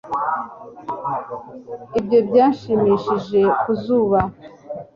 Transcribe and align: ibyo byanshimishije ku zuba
ibyo 1.99 2.19
byanshimishije 2.27 3.41
ku 3.61 3.71
zuba 3.81 4.19